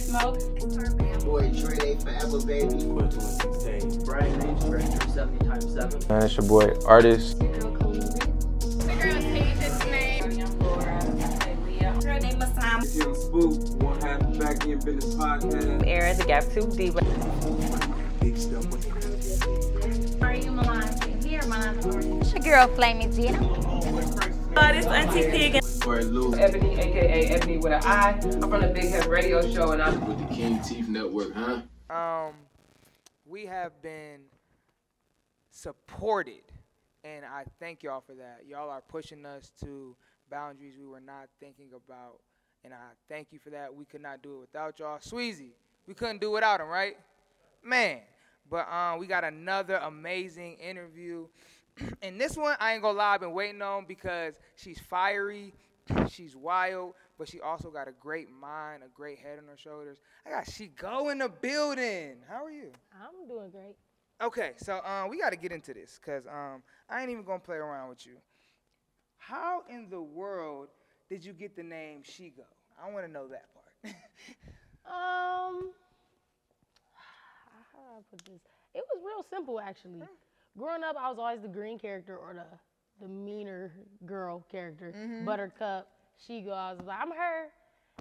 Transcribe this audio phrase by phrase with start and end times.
[0.00, 0.38] Smoke.
[1.24, 2.74] Boy, Dre, they forever, baby.
[4.04, 6.00] Brian Lynch, Director 70 times 7.
[6.08, 7.38] Man, it's your boy, artist.
[7.38, 7.46] The
[9.00, 10.22] girl's Asia's name.
[12.00, 12.82] Girl name was Sam.
[12.94, 15.86] Young Spook, one half back in business podcast.
[15.86, 17.00] Era, the Gap 2 Diva.
[20.24, 20.88] Are you Milan?
[21.22, 21.78] Here, Milan.
[22.20, 23.38] It's your girl Flaming Tina.
[24.56, 25.60] Oh, this Auntie P
[25.92, 26.10] again.
[26.10, 26.34] Boy, Lou.
[26.34, 28.10] Ebony, aka Ebony with an I.
[28.10, 31.62] I'm from the Big Head Radio Show, and I'm With the King Teeth Network, huh?
[31.90, 32.34] um,
[33.26, 34.20] we have been
[35.50, 36.42] supported,
[37.04, 38.42] and I thank y'all for that.
[38.46, 39.96] Y'all are pushing us to
[40.30, 42.20] boundaries we were not thinking about,
[42.64, 42.78] and I
[43.08, 43.74] thank you for that.
[43.74, 44.98] We could not do it without y'all.
[44.98, 45.50] Sweezy,
[45.86, 46.96] we couldn't do without him, right?
[47.62, 48.00] Man,
[48.50, 51.26] but um, we got another amazing interview.
[52.02, 55.54] and this one, I ain't gonna lie, I've been waiting on because she's fiery,
[56.10, 59.98] she's wild, but she also got a great mind, a great head on her shoulders.
[60.26, 62.16] I got she go in the building.
[62.28, 62.72] How are you?
[62.92, 63.76] I'm doing great.
[64.20, 67.38] Okay, so um, we got to get into this because um, I ain't even gonna
[67.38, 68.16] play around with you.
[69.16, 70.68] How in the world
[71.08, 72.46] did you get the name Shego?
[72.82, 73.94] I want to know that part.
[74.88, 75.72] Um,
[77.72, 78.40] how do I put this?
[78.74, 80.02] It was real simple actually.
[80.56, 82.46] Growing up, I was always the green character or the
[83.00, 83.72] the meaner
[84.06, 84.92] girl character,
[85.24, 85.88] Buttercup.
[86.26, 86.52] She go.
[86.52, 87.46] I was like, I'm her.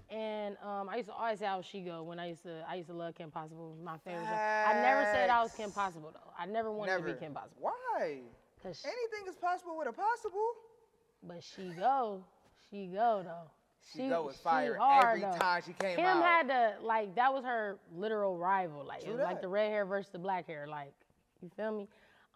[0.09, 2.75] And um, I used to always say I was Shego when I used to I
[2.75, 3.75] used to love Kim Possible.
[3.83, 4.23] My favorite.
[4.25, 6.31] I never said I was Kim Possible though.
[6.37, 7.57] I never wanted to be Kim Possible.
[7.59, 8.19] Why?
[8.63, 10.49] Cause she, Anything is possible with a possible.
[11.23, 12.23] but she go,
[12.69, 13.49] she go though.
[13.93, 15.37] She, go was fire hard, every though.
[15.37, 16.23] time she came Kim out.
[16.23, 18.85] had to like that was her literal rival.
[18.85, 20.67] Like True it was like the red hair versus the black hair.
[20.69, 20.93] Like
[21.41, 21.87] you feel me?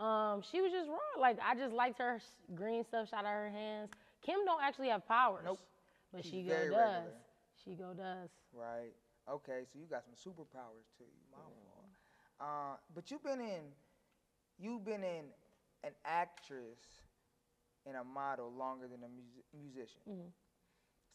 [0.03, 1.21] Um, she was just raw.
[1.21, 2.19] Like I just liked her
[2.55, 3.89] green stuff shot out of her hands.
[4.25, 5.43] Kim don't actually have powers.
[5.45, 5.59] Nope.
[6.13, 6.59] But She's she go does.
[6.61, 7.03] regular.
[7.63, 8.29] She go does.
[8.53, 8.93] Right.
[9.29, 11.05] Okay, so you got some superpowers too.
[11.31, 11.85] My fault.
[12.39, 13.61] Uh, but you've been in,
[14.59, 15.25] you've been in
[15.83, 16.79] an actress
[17.85, 20.01] and a model longer than a mus- musician.
[20.09, 20.31] Mhm.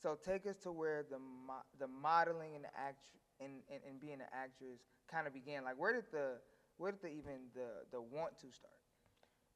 [0.01, 3.03] So take us to where the mo- the modeling and the act
[3.41, 4.79] and, and, and being an actress
[5.11, 5.65] kind of began.
[5.65, 6.39] Like where did the
[6.79, 8.73] where did the even the the want to start?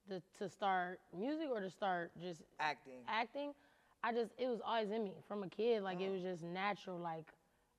[0.09, 3.01] The, to start music or to start just Acting.
[3.07, 3.53] acting,
[4.03, 5.83] I just it was always in me from a kid.
[5.83, 6.07] Like Uh-huh.
[6.07, 6.99] it was just natural.
[6.99, 7.25] Like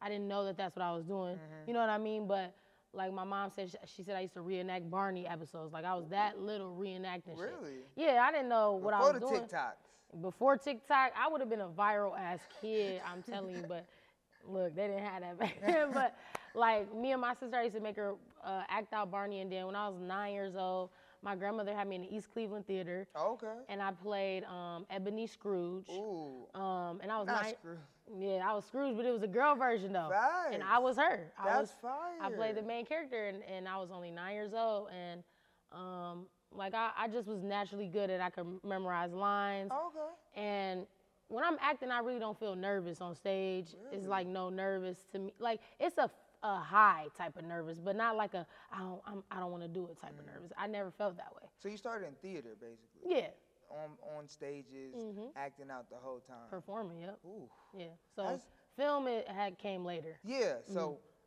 [0.02, 1.36] I didn't know that that's what I was doing.
[1.36, 1.68] Mm-hmm.
[1.68, 2.28] You know what I mean?
[2.28, 2.54] But
[2.94, 5.74] like my mom said, she, she said I used to reenact Barney episodes.
[5.74, 7.54] Like I was that little reenacting shit.
[7.62, 7.80] Really?
[7.96, 9.42] Yeah, I didn't know what Before I was the doing.
[9.50, 10.22] TikToks.
[10.22, 13.02] Before TikTok, I would have been a viral ass kid.
[13.10, 13.86] I'm telling you, but
[14.48, 15.90] look, they didn't have that back then.
[15.94, 16.16] But
[16.54, 18.14] like me and my sister I used to make her
[18.44, 20.90] uh, act out Barney, and then when I was nine years old,
[21.24, 23.54] my grandmother had me in the East Cleveland Theater, Okay.
[23.70, 25.88] and I played um, Ebony Scrooge.
[25.90, 26.48] Ooh.
[26.60, 27.54] Um, and I was Not nine.
[27.60, 27.78] screw.
[28.20, 30.10] Yeah, I was Scrooge, but it was a girl version though.
[30.52, 31.32] And I was her.
[31.40, 34.54] I That's was, I played the main character, and, and I was only nine years
[34.54, 35.24] old, and
[35.72, 39.72] um, like I, I just was naturally good at I could memorize lines.
[39.72, 40.42] Okay.
[40.42, 40.86] And
[41.30, 43.68] when I'm acting, I really don't feel nervous on stage.
[43.94, 45.34] It's like no nervous to me.
[45.40, 46.10] Like it's a,
[46.44, 49.64] a high type of nervous, but not like a I don't I'm, I don't want
[49.64, 50.52] to do it type of nervous.
[50.58, 51.48] I never felt that way.
[51.60, 53.16] So you started in theater, basically.
[53.16, 53.28] Yeah,
[53.70, 55.30] On on stages, Mhm.
[55.36, 56.50] acting out the whole time.
[56.50, 57.02] performing.
[57.02, 57.20] Yep.
[57.26, 57.50] Ooh.
[57.78, 57.86] Yeah.
[58.16, 60.18] So That's- film it had came later.
[60.24, 60.58] Yeah.
[60.68, 60.80] So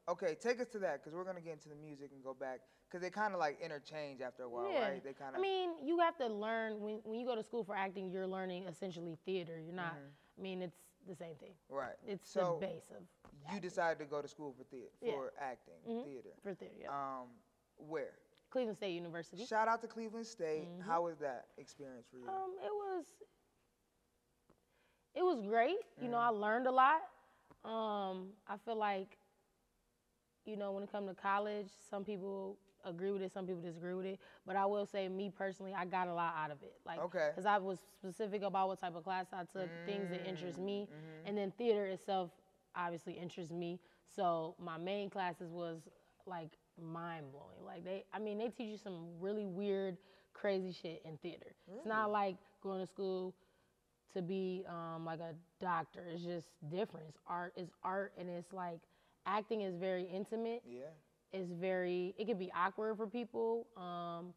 [0.07, 0.13] Mm-hmm.
[0.13, 2.61] okay, take us to that because we're gonna get into the music and go back
[2.89, 4.89] because they kind of like interchange after a while, yeah.
[4.89, 5.03] right?
[5.05, 5.39] They kind of.
[5.39, 8.11] I mean, you have to learn when when you go to school for acting.
[8.11, 9.59] You're learning essentially theater.
[9.61, 9.95] You're not.
[10.39, 10.77] I mean, it's
[11.07, 11.55] the same thing.
[11.69, 11.97] right.
[12.07, 13.03] It's so the base of
[13.53, 15.13] you decided to go to school for theater Yeah.
[15.13, 16.05] for acting, Mhm.
[16.05, 16.31] theater.
[16.43, 16.77] for theater.
[16.79, 17.21] Yeah.
[17.21, 17.29] Um,
[17.77, 18.19] where?
[18.51, 19.45] Cleveland State University.
[19.45, 20.69] Shout out to Cleveland State.
[20.83, 22.29] How was that experience for you?
[22.29, 23.05] Um, it was
[25.15, 25.79] it was great.
[26.01, 27.03] You know, I learned a lot.
[27.65, 29.17] Um, I feel like,
[30.45, 33.95] you know, when it comes to college, some people agree with it, some people disagree
[33.95, 34.21] with it.
[34.45, 36.81] But I will say, me personally, I got a lot out of it.
[36.85, 37.29] Like, Okay.
[37.31, 40.89] because I was specific about what type of class I took, things that interest me,
[41.25, 42.31] and then theater itself
[42.77, 43.81] obviously interests me.
[44.15, 45.89] So my main classes was
[46.27, 46.51] like
[46.81, 47.65] mind blowing.
[47.65, 49.97] Like they, I mean, they teach you some really weird,
[50.33, 51.55] crazy shit in theater.
[51.75, 53.35] It's not like going to school
[54.15, 56.05] to be um, like a doctor.
[56.13, 57.07] It's just different.
[57.09, 57.53] It's art.
[57.57, 58.81] It's art, and it's like
[59.27, 60.63] acting is very intimate.
[60.67, 60.85] yeah.
[61.33, 62.15] It's very.
[62.17, 63.67] It can be awkward for people.
[63.77, 64.33] Um,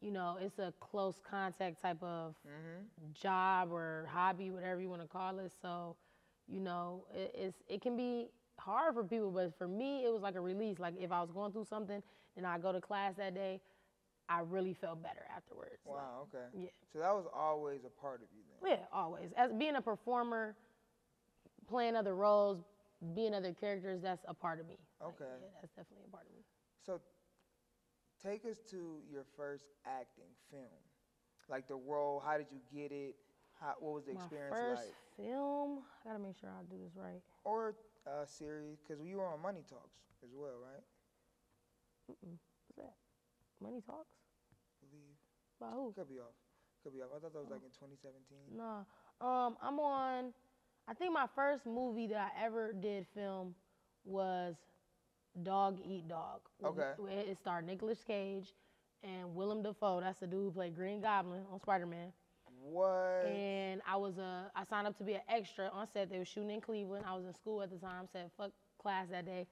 [0.00, 2.36] you know, it's a close contact type of
[3.14, 5.50] job or hobby, whatever you want to call it.
[5.60, 5.96] So,
[6.48, 10.22] you know, it, it's it can be hard for people, but for me, it was
[10.22, 10.78] like a release.
[10.78, 12.02] Like if I was going through something
[12.36, 13.60] and I go to class that day,
[14.28, 15.78] I really felt better afterwards.
[15.86, 16.28] Like, Wow.
[16.34, 16.44] Okay.
[16.54, 16.68] yeah.
[16.92, 18.78] So that was always a part of you then.
[18.78, 19.30] yeah, always.
[19.36, 20.56] As being a performer,
[21.68, 22.62] playing other roles,
[23.14, 24.78] being other characters, that's a part of me.
[25.00, 25.24] Like, Okay.
[25.42, 26.42] yeah, that's definitely a part of me.
[26.86, 27.00] So,
[28.22, 30.62] take us to your first acting film,
[31.48, 32.22] like the role.
[32.24, 33.16] How did you get it?
[33.64, 35.16] How, what was the My experience first like?
[35.16, 37.22] film, I gotta make sure I do this right.
[37.44, 37.74] Or
[38.04, 40.84] uh, series, because you were on Money Talks as well, right?
[42.12, 42.36] Mm-mm.
[42.68, 42.94] What's that?
[43.64, 44.12] Money Talks?
[44.84, 45.16] believe.
[45.60, 45.92] By who?
[45.96, 46.36] Could be off.
[46.82, 47.08] Could be off.
[47.16, 48.52] I thought that was like in 2017.
[48.52, 48.84] No.
[49.24, 50.32] Um, I'm on.
[50.86, 53.54] I think my first movie that I ever did film
[54.04, 54.56] was
[55.42, 56.40] Dog Eat Dog.
[56.62, 56.92] Okay.
[57.08, 58.52] It starred Nicolas Cage
[59.02, 60.00] and Willem Dafoe.
[60.00, 62.12] That's the dude who played Green Goblin on Spider Man.
[62.64, 63.26] What?
[63.26, 64.50] And I was a.
[64.56, 66.10] I signed up to be an extra on set.
[66.10, 67.04] They were shooting in Cleveland.
[67.06, 68.06] I was in school at the time.
[68.12, 69.46] Said fuck class that day.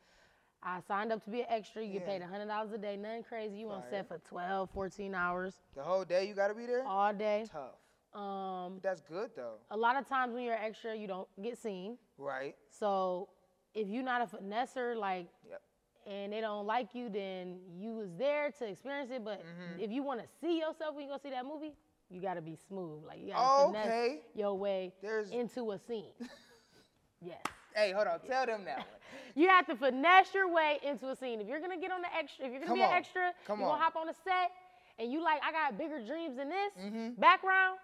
[0.63, 1.83] I signed up to be an extra.
[1.83, 2.19] You get Yeah.
[2.19, 2.97] paid hundred dollars a day.
[2.97, 3.57] Nothing crazy.
[3.59, 6.87] You on set for 12, 14 hours the whole day you gotta be there?
[6.87, 7.47] all day.
[7.53, 7.75] Tough.
[8.19, 11.97] Um, That's good though, a lot of times when you're extra, you don't get seen.
[12.19, 12.55] right?
[12.69, 13.29] So
[13.75, 15.63] if you're not a finesser, like, Yep.
[16.07, 19.25] and they don't like you, then you was there to experience it.
[19.25, 19.81] But Mm-hmm.
[19.81, 21.75] if you want to see yourself when you go see that movie,
[22.13, 23.05] you got to be smooth.
[23.07, 24.21] Like you got to Oh, finesse okay.
[24.35, 26.13] your way There's- into a scene.
[27.25, 27.39] yes.
[27.75, 28.21] Hey, hold on.
[28.21, 28.87] Tell them that one.
[29.35, 31.41] You have to finesse your way into a scene.
[31.41, 33.61] If you're gonna get on the extra, if you're gonna Come be an extra, Come
[33.61, 33.75] you're on.
[33.77, 34.51] gonna hop on a set,
[34.99, 37.19] and you like, I got bigger dreams than this Mm-hmm.
[37.21, 37.79] background.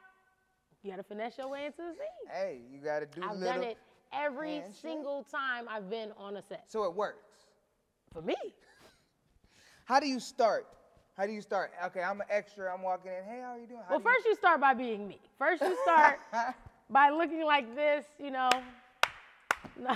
[0.82, 2.30] You gotta finesse your way into the scene.
[2.32, 3.54] Hey, you gotta do I've little.
[3.54, 3.78] done it
[4.12, 6.64] every single time I've been on a set.
[6.70, 7.24] So it works.
[8.12, 8.36] For me,
[9.86, 10.66] How do you start?
[11.18, 11.72] How do you start?
[11.86, 12.72] Okay, I'm an extra.
[12.72, 13.24] I'm walking in.
[13.24, 13.80] Hey, how are you doing?
[13.80, 15.18] How well, do first you start by being me.
[15.36, 16.20] First you start
[16.90, 18.48] by looking like this, you know.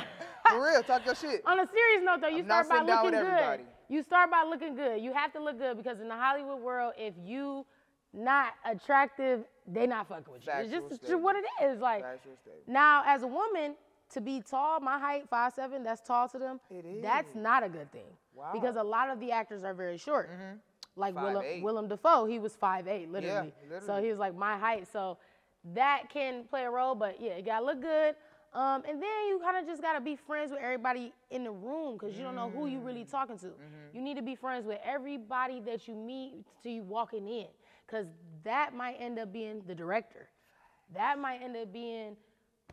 [0.51, 1.43] For real, talk your shit.
[1.47, 3.15] On a serious note, though, you I'm start by looking good.
[3.15, 3.63] everybody.
[3.89, 5.01] You start by looking good.
[5.01, 7.67] You have to look good because in the Hollywood world, if you
[8.13, 10.53] not attractive, they not fucking with you.
[10.53, 11.79] Factual it's just what it is.
[11.79, 12.05] Like
[12.67, 13.77] now, as a woman,
[14.13, 16.59] to be tall, my height, five seven, that's tall to them.
[16.69, 18.11] It That's not a good thing.
[18.35, 18.47] Wow.
[18.47, 18.61] Mm-hmm.
[18.61, 20.29] Because a lot of the actors are very short.
[20.97, 21.63] Like Willem, 5'8".
[21.63, 23.55] Willem Dafoe, he was 5'8", literally.
[23.69, 24.03] So literally.
[24.03, 24.87] he was like my height.
[24.93, 25.19] So
[25.75, 28.15] that can play a role, but yeah, you gotta look good.
[28.55, 31.95] Um, and then you kind of just gotta be friends with everybody in the room
[31.95, 33.47] because you don't know who you really talking to.
[33.47, 33.97] Mm-hmm.
[33.97, 37.47] You need to be friends with everybody that you meet till you walking in,
[37.87, 38.07] because
[38.45, 40.29] that might end up being the director.
[40.95, 42.17] That might end up being,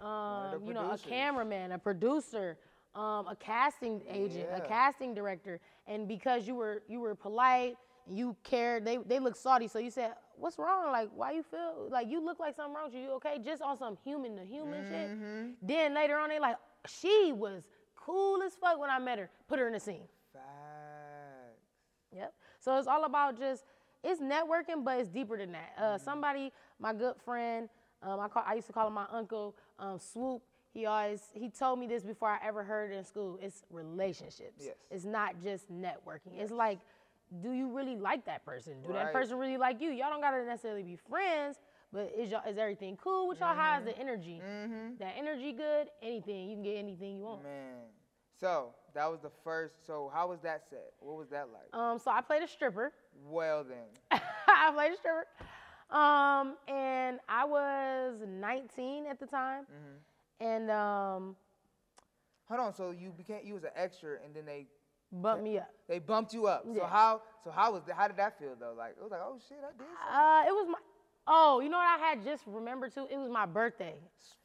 [0.01, 2.57] um, you know, a cameraman, a producer,
[2.93, 5.61] um, a casting agent, a casting director.
[5.87, 7.77] And because you were you were polite
[8.11, 9.67] you cared, they they look salty.
[9.67, 10.91] So you said, "What's wrong?
[10.91, 13.01] Like, why you feel like you look like something wrong with you?
[13.01, 15.67] You okay?" Just on some human to human shit.
[15.67, 16.57] Then later on, they like,
[16.87, 17.63] she was
[17.95, 19.29] cool as fuck when I met her.
[19.47, 20.07] Put her in the scene.
[20.33, 21.61] Facts.
[22.15, 22.33] Yep.
[22.59, 23.65] So it's all about just
[24.03, 25.73] it's networking, but it's deeper than that.
[25.77, 27.69] Uh, somebody, my good friend,
[28.01, 30.41] um, I call I used to call him my uncle, um, Swoop.
[30.73, 33.39] He always he told me this before I ever heard it in school.
[33.41, 34.63] It's relationships.
[34.63, 34.75] Yes.
[34.91, 36.37] It's not just networking.
[36.37, 36.79] It's like,
[37.41, 38.81] do you really like that person?
[38.85, 39.91] Do that person really like you?
[39.91, 41.57] Y'all don't gotta necessarily be friends,
[41.93, 43.55] but is y'all is everything cool with y'all?
[43.55, 44.41] How's the energy?
[44.99, 45.87] That energy good?
[46.01, 47.43] Anything you can get anything you want.
[47.43, 47.75] Man.
[48.39, 49.85] So that was the first.
[49.85, 50.93] So how was that set?
[50.99, 51.79] What was that like?
[51.79, 52.93] Um, so I played a stripper.
[53.27, 54.21] Well then.
[54.47, 55.27] I played a stripper.
[55.91, 59.63] Um, and I was 19 at the time.
[59.63, 60.45] Mm-hmm.
[60.45, 61.35] And um,
[62.49, 62.73] Hold on.
[62.73, 64.65] So you became you was an extra, and then they
[65.11, 65.69] bumped me up.
[65.87, 66.65] they bumped you up.
[66.73, 68.73] So how so how was that, how did that feel though?
[68.77, 70.13] Like it was like oh shit I did something.
[70.13, 70.77] Uh, it was my,
[71.27, 73.07] oh, you know what I had just remembered too?
[73.11, 73.95] It was my birthday.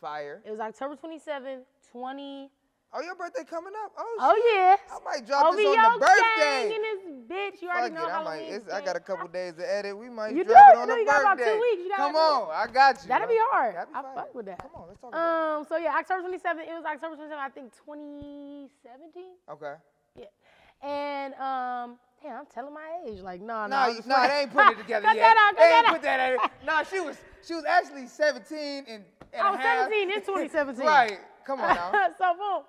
[0.01, 0.43] Fire.
[0.45, 2.51] It was October 27th, 20.
[2.97, 3.91] Oh your birthday coming up?
[3.99, 4.55] Oh, Oh, shit.
[4.55, 4.77] yeah.
[4.95, 6.75] I might drop OVO this on the gang birthday.
[6.77, 7.61] in this bitch.
[7.61, 8.73] You Fuck already it, know I might.
[8.73, 9.99] I got a couple days to edit.
[9.99, 10.71] We might You drop do?
[10.71, 11.83] it You on know the you got about two weeks.
[11.83, 13.09] You Come on, I got you.
[13.09, 13.75] That'd be hard.
[13.75, 14.15] That'd be I fire.
[14.15, 14.63] fuck with that.
[14.63, 16.69] Come on, let's talk about Um, so yeah, October 27th.
[16.71, 19.25] It was October 27th, I think 2017.
[19.51, 19.75] Okay.
[20.83, 23.21] And um, damn, I'm telling my age.
[23.21, 23.67] Like, no, no.
[23.69, 25.17] No, I'm you, just no, they ain't put it together yet.
[25.17, 25.93] That out, they that ain't out.
[25.93, 26.39] put that in.
[26.67, 27.17] No, she was
[27.47, 29.05] she was actually 17 and, and
[29.43, 29.91] I a was half.
[29.91, 30.87] 17 in 2017.
[30.87, 31.19] Right.
[31.47, 31.93] Come on now.
[32.19, 32.63] so boom,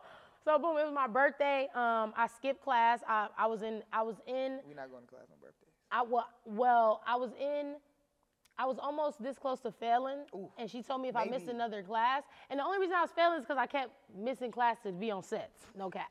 [0.43, 0.77] so boom.
[0.77, 1.67] It was my birthday.
[1.73, 2.99] Um, I skipped class.
[3.07, 3.81] I, I was in.
[3.93, 4.59] I was in.
[4.67, 5.67] We're not going to class on birthday.
[5.91, 7.75] I well, well, I was in.
[8.57, 11.47] I was almost this close to failing, Ooh, and she told me if I missed
[11.49, 14.77] another class, and the only reason I was failing is because I kept missing class
[14.83, 16.07] to be on sets, no cap,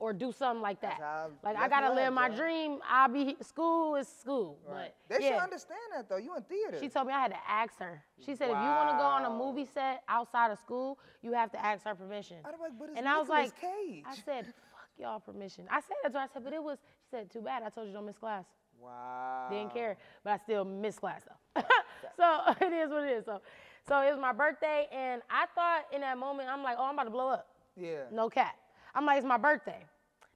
[0.00, 0.98] or do something like that.
[1.00, 2.78] How Like I gotta live my dream.
[2.88, 4.92] I'll be school is school, Right.
[5.08, 5.34] but They yeah.
[5.34, 6.16] should understand that though.
[6.18, 6.78] You in theater.
[6.80, 8.02] She told me I had to ask her.
[8.24, 11.32] She said if you want to go on a movie set outside of school, you
[11.32, 12.36] have to ask her permission.
[12.44, 14.04] I'd be like, but it's and I was like, Cage.
[14.06, 15.66] I said, fuck y'all permission.
[15.70, 16.24] I said that to her.
[16.24, 16.78] I said, but it was.
[17.02, 17.62] She said, too bad.
[17.64, 18.44] I told you don't miss class.
[18.80, 19.48] wow.
[19.50, 21.62] Didn't care, but I still missed class though.
[22.16, 23.24] so it is what it is.
[23.24, 23.40] So,
[23.88, 26.94] so it was my birthday, and I thought in that moment, I'm like, oh, I'm
[26.94, 27.48] about to blow up.
[27.76, 28.02] Yeah.
[28.12, 28.54] No cap.
[28.98, 29.78] I'm like, it's my birthday.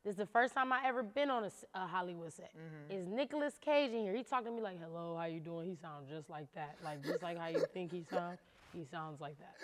[0.04, 2.52] This is the first time I ever been on a Hollywood set.
[2.56, 2.96] Mm-hmm.
[2.96, 4.14] Is Nicolas Cage in here?
[4.14, 7.04] He talking to me like, "Hello, how you doing?" He sounds just like that, like
[7.04, 8.38] just like how you think he sounds.
[8.72, 9.56] He sounds like that,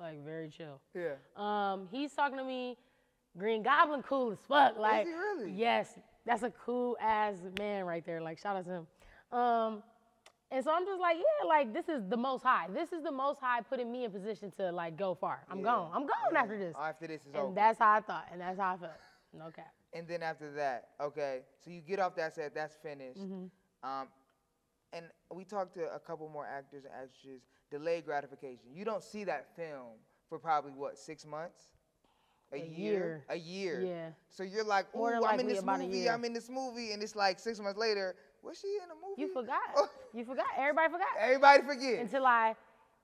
[0.00, 0.80] like very chill.
[0.94, 1.12] Yeah.
[1.36, 2.76] Um, he's talking to me.
[3.38, 4.76] Green Goblin, cool as fuck.
[4.76, 5.52] Like, he really?
[5.52, 8.20] Yes, that's a cool ass man right there.
[8.20, 8.86] Like, shout out to him.
[9.38, 9.82] Um,
[10.50, 12.66] and so I'm just like, yeah, like this is the most high.
[12.72, 15.44] This is the most high putting me in position to like go far.
[15.50, 15.64] I'm Yeah.
[15.64, 15.90] gone.
[15.94, 16.74] I'm gone after this.
[16.78, 17.54] After this is and over.
[17.54, 18.92] that's how I thought, and that's how I felt.
[19.32, 19.72] No cap.
[19.92, 23.20] And then after that, okay, so you get off that set, that's finished.
[23.20, 23.88] Mm-hmm.
[23.88, 24.08] Um,
[24.92, 27.42] and we talked to a couple more actors and actresses.
[27.70, 28.74] Delayed gratification.
[28.74, 29.94] You don't see that film
[30.28, 31.60] for probably what six months,
[32.52, 32.66] a, A year?
[32.76, 33.24] year.
[33.28, 33.80] a year.
[33.80, 34.08] Yeah.
[34.28, 36.10] So you're like, than I'm in this movie.
[36.10, 38.16] I'm in this movie, and it's like six months later.
[38.42, 39.20] Was she in a movie?
[39.20, 39.60] You forgot.
[39.76, 40.46] Oh, You forgot.
[40.58, 41.08] Everybody forgot.
[41.18, 41.98] everybody forget.
[42.00, 42.54] Until I,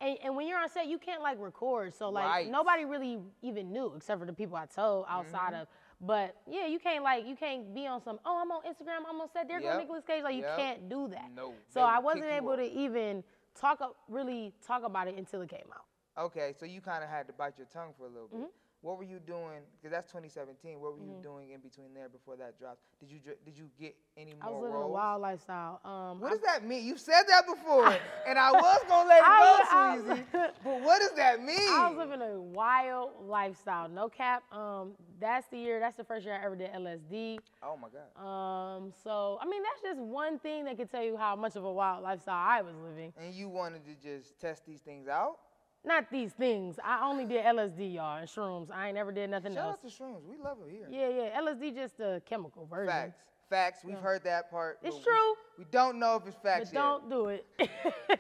[0.01, 1.95] and, and when you're on set, you can't like record.
[1.95, 2.51] So like Right.
[2.51, 5.63] nobody really even knew except for the people I told outside Mm-hmm.
[5.63, 5.69] of.
[6.01, 8.19] But yeah, you can't like you can't be on some.
[8.25, 9.09] Oh, I'm on Instagram.
[9.09, 9.49] I'm on set.
[9.49, 9.73] There Yep.
[9.73, 10.23] go Nicolas Cage.
[10.23, 10.57] Like you Yep.
[10.57, 11.31] can't do that.
[11.35, 13.25] No, So I wasn't able to even
[13.59, 15.85] talk up, really talk about it until it came out.
[16.27, 18.45] Okay, so you kind of had to bite your tongue for a little Mm-hmm.
[18.87, 19.67] What were you doing?
[19.75, 20.79] Because that's 2017.
[20.79, 22.79] What were you doing in between there before that dropped?
[23.01, 24.91] Did you did you get any more I was living roles?
[24.91, 25.81] a wild lifestyle.
[25.85, 26.87] Um, What I- does that mean?
[26.87, 27.89] You said that before,
[28.29, 30.25] and I was gonna let it I go, Sweezy.
[30.63, 31.69] But what does that mean?
[31.69, 33.89] I was living a wild lifestyle.
[33.89, 34.45] No cap.
[34.53, 35.81] Um, that's the year.
[35.81, 37.41] That's the first year I ever did LSD.
[37.65, 38.25] oh my God.
[38.25, 41.65] Um, so I mean, that's just one thing that could tell you how much of
[41.65, 43.13] a wild lifestyle I was living.
[43.21, 45.39] And you wanted to just test these things out?
[45.87, 46.79] Not these things.
[46.85, 48.71] I only did LSD, y'all, and shrooms.
[48.73, 49.79] I ain't never did nothing Shout else.
[49.85, 50.25] out to shrooms.
[50.29, 50.89] We love it here.
[50.91, 51.41] Yeah, yeah.
[51.41, 52.93] LSD just a chemical version.
[52.93, 53.21] Facts.
[53.49, 53.85] Facts.
[53.85, 54.79] We've heard that part.
[54.83, 55.35] It's but we- true.
[55.59, 56.81] We, don't know if it's facts But yet.
[56.81, 57.47] don't do it.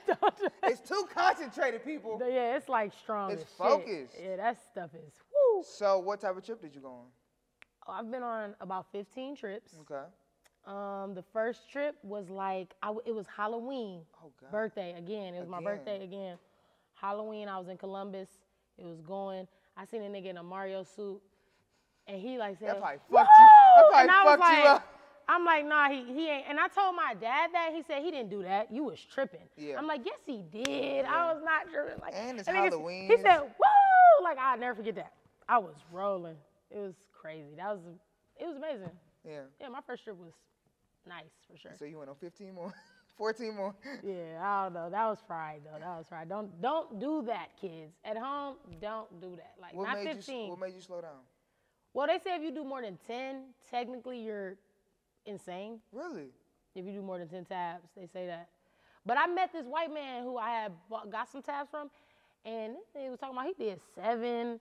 [0.07, 0.53] don't do it.
[0.63, 2.21] It's too concentrated, people.
[2.25, 3.33] Yeah, it's like strong.
[3.33, 3.57] It's as shit.
[3.59, 4.15] focused.
[4.23, 5.65] Yeah, that stuff is woo.
[5.65, 7.05] So, what type of trip did you go on?
[7.89, 9.73] Oh, I've been on about 15 trips.
[9.81, 10.05] Okay.
[10.67, 14.51] Um, the first trip was like I w it was Halloween, Oh God.
[14.53, 15.35] birthday again.
[15.35, 16.39] It was my birthday again.
[17.01, 18.29] Halloween, I was in Columbus.
[18.79, 19.47] It was going.
[19.77, 21.21] I seen a nigga in a Mario suit,
[22.07, 23.47] and he like said, That probably "Woo!" fucked you.
[23.93, 24.93] That probably and fucked you up."
[25.29, 26.45] I'm like, nah, he, he ain't.
[26.49, 27.71] And I told my dad that.
[27.75, 28.71] He said he didn't do that.
[28.73, 29.41] You was tripping.
[29.57, 29.75] Yeah.
[29.77, 31.05] I'm like, yes, he did.
[31.05, 32.01] I was not tripping.
[32.01, 33.09] Like, And it's nigga- Halloween.
[33.11, 34.25] He said, woo!
[34.25, 35.13] Like I'll never forget that.
[35.49, 36.37] I was rolling.
[36.71, 37.57] It was crazy.
[37.57, 37.81] That was,
[38.41, 38.91] it was amazing.
[39.29, 39.41] Yeah.
[39.61, 40.33] Yeah, my first trip was
[41.09, 41.73] nice for sure.
[41.77, 42.73] So you went on 15 more,
[43.17, 43.75] 14 more.
[44.05, 44.91] Yeah, I don't know.
[44.91, 45.79] That was fried though.
[45.79, 46.29] That was fried.
[46.29, 47.95] Don't don't do that, kids.
[48.05, 49.55] At home, don't do that.
[49.61, 50.45] Like What not 15.
[50.45, 50.51] you?
[50.51, 51.21] What made you slow down?
[51.95, 54.57] well, they say if you do more than 10, technically you're
[55.25, 55.81] insane.
[55.93, 56.29] Really?
[56.75, 58.49] If you do more than 10 tabs, they say that.
[59.07, 61.91] But I met this white man who I had bought, got some tabs from,
[62.45, 64.61] and he was talking about he did seven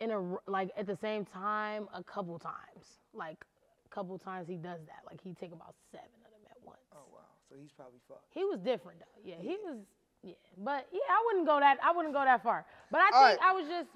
[0.00, 0.20] in a
[0.50, 3.00] like at the same time a couple times.
[3.14, 3.44] Like
[3.86, 5.00] a couple times he does that.
[5.08, 6.80] Like he take about seven of them at once.
[6.94, 7.20] Oh wow.
[7.50, 8.26] So he's probably fucked.
[8.32, 9.20] He was different though.
[9.24, 9.78] Yeah, he was.
[10.22, 11.78] Yeah, but yeah, I wouldn't go that.
[11.82, 12.66] I wouldn't go that far.
[12.90, 13.50] But I All think right.
[13.50, 13.88] I was just.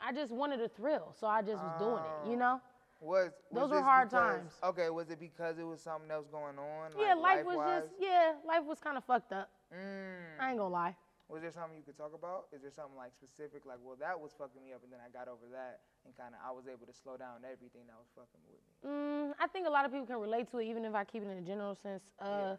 [0.00, 2.30] I just wanted a thrill, so I just was doing it.
[2.30, 2.60] You know.
[3.02, 4.52] Was, was Those were hard because- times.
[4.62, 6.92] Okay, was it because it was something else going on?
[6.96, 7.82] yeah, like, life was life-wise?
[7.82, 7.94] just.
[7.98, 9.50] Yeah, life was kind of fucked up.
[9.74, 10.38] Mm.
[10.38, 10.94] I ain't gonna lie.
[11.28, 12.46] Was there something you could talk about?
[12.52, 15.08] Is there something like specific, like, well, that was fucking me up, and then I
[15.10, 18.06] got over that, and kind of I was able to slow down everything that was
[18.14, 18.72] fucking with me.
[18.86, 21.24] Mm, I think a lot of people can relate to it, even if I keep
[21.24, 22.04] it in a general sense.
[22.20, 22.54] Uh,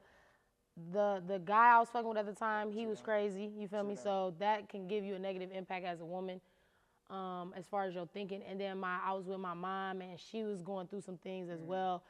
[0.91, 3.51] The the guy I was fucking with at the time, he was crazy.
[3.57, 3.95] You feel me?
[3.95, 6.41] So that can give you a negative impact as a woman,
[7.11, 8.41] um, as far as your thinking.
[8.49, 11.49] And then my I was with my mom, and she was going through some things
[11.49, 11.65] as mm.
[11.67, 12.03] well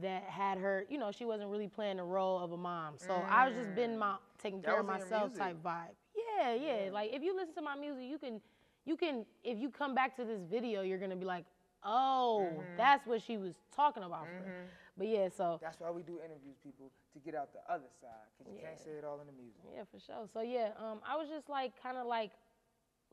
[0.00, 0.86] that had her.
[0.88, 2.94] You know, she wasn't really playing the role of a mom.
[2.96, 4.18] So I was just been my mm.
[4.42, 5.94] taking That care of was in your myself type vibe.
[6.38, 6.90] Yeah, yeah.
[6.90, 8.40] Like if you listen to my music, you can,
[8.86, 9.26] you can.
[9.44, 11.44] If you come back to this video, you're gonna be like,
[11.84, 12.76] oh, mm-hmm.
[12.78, 14.24] that's what she was talking about.
[14.24, 14.54] for real.
[14.98, 18.10] But yeah, so That's why we do interviews, people, to get out the other side,
[18.38, 19.60] because you can't say it all in the music.
[19.74, 20.26] yeah, for sure.
[20.32, 22.30] So yeah, um, I was just like kind of like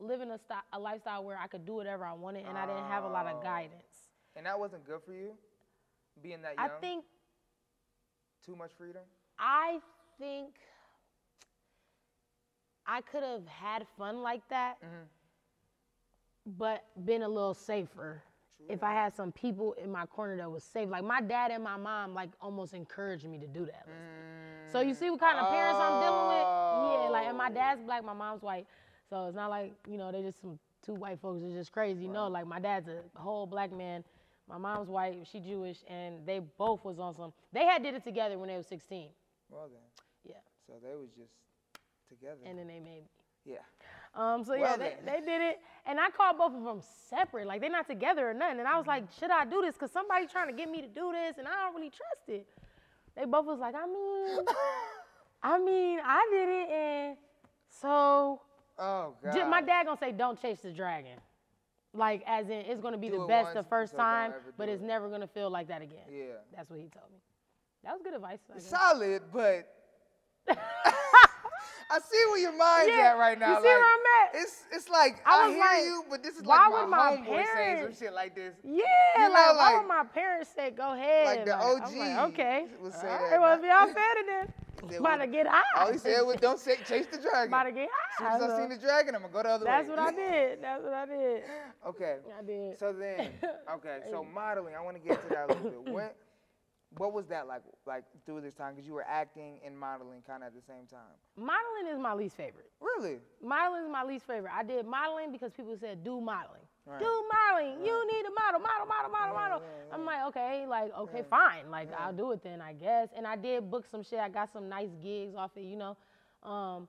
[0.00, 2.88] living a, sti- a lifestyle where I could do whatever I wanted, and I didn't
[2.88, 3.36] have a lot Oh.
[3.36, 4.08] of guidance.
[4.34, 5.36] And that wasn't good for you,
[6.22, 6.70] being that young.
[6.70, 7.04] I think
[8.44, 9.02] Too much freedom?
[9.38, 9.80] I
[10.18, 10.54] think
[12.86, 14.78] I could have had fun like that,
[16.46, 18.22] but been a little safer.
[18.68, 21.62] If I had some people in my corner that was safe, like my dad and
[21.62, 23.86] my mom, like almost encouraged me to do that.
[23.86, 24.72] let's.
[24.72, 27.04] So you see what kind of parents I'm dealing with?
[27.04, 27.54] Yeah, like and my oh.
[27.54, 28.66] dad's black, my mom's white,
[29.08, 32.06] so it's not like you know they just some two white folks is just crazy.
[32.06, 34.04] No, like my dad's a whole black man.
[34.48, 37.32] My mom's white, she Jewish, and they both was on some.
[37.52, 39.08] They had did it together when they was 16.
[39.48, 39.80] Well, then.
[40.22, 40.42] Yeah.
[40.66, 41.32] So they was just
[42.08, 42.40] together.
[42.44, 43.10] and then they made me.
[43.44, 43.64] yeah.
[44.16, 46.80] Um, so yeah, they, they did it, and I called both of them
[47.10, 48.60] separate, like they're not together or nothing.
[48.60, 49.76] And I was like, should I do this?
[49.76, 52.46] Cause somebody trying to get me to do this, and I don't really trust it.
[53.16, 54.44] They both was like, I mean,
[55.42, 57.16] I mean, I did it, and
[57.68, 58.40] so
[58.78, 59.32] Oh God.
[59.32, 61.18] J- my dad gonna say, don't chase the dragon.
[61.92, 64.86] Like, as in, it's gonna be Do the best the first time, but it's it.
[64.86, 66.06] never gonna feel like that again.
[66.10, 66.24] Yeah.
[66.54, 67.18] That's what he told me.
[67.84, 68.38] That was good advice.
[68.58, 69.68] Solid, but
[71.90, 73.50] I see where your mind's Yeah, at right now.
[73.50, 74.42] you see like, where I'm at?
[74.42, 76.88] It's it's like I I, was hear hear you, but this is why like would
[76.90, 78.54] my, my homeboy saying some shit like this.
[78.64, 78.72] Yeah,
[79.16, 81.26] You know, like, why like- would my parents say go ahead?
[81.26, 82.66] Like the OG like, okay.
[82.80, 84.52] would say All that, right, well, if y'all said it then.
[84.90, 85.62] Said, About to get high.
[85.78, 87.48] All he said was don't say, chase the dragon.
[87.48, 88.34] About to get high.
[88.34, 89.96] As soon as I seen the dragon, I'm gonna go the other That's way.
[89.96, 90.62] That's what I did.
[90.62, 91.42] That's what I did.
[91.88, 92.16] okay.
[92.38, 92.78] I did.
[92.78, 93.30] So then,
[93.76, 96.16] okay, so modeling, I want to get to that a little bit.
[96.98, 98.74] what was that like, like through this time?
[98.74, 101.14] Because you were acting and modeling kind of at the same time.
[101.36, 102.70] Modeling is my least favorite.
[102.80, 103.18] Really?
[103.42, 104.52] Modeling is my least favorite.
[104.54, 106.62] I did modeling because people said do modeling.
[106.86, 107.00] Right.
[107.00, 107.84] Do modeling.
[107.84, 109.62] You need to model, model, model, model, model.
[109.90, 111.70] I'm like, okay, like, okay, fine.
[111.70, 113.08] Like, I'll do it then, I guess.
[113.16, 114.18] And I did book some shit.
[114.18, 115.96] I got some nice gigs off it, you know.
[116.42, 116.86] Um,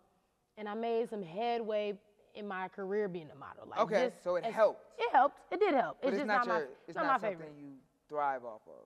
[0.58, 1.94] and I made some headway
[2.36, 3.68] in my career being a model.
[3.70, 4.82] Like, Okay, just so it helped.
[4.98, 5.38] It helped.
[5.50, 5.98] It did help.
[6.02, 7.56] But it's, it's, just not, not, your, my, it's not, not, my something favorite.
[7.58, 7.72] you
[8.10, 8.86] thrive off of.